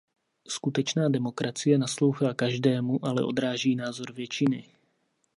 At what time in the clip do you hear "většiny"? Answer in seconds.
4.13-4.69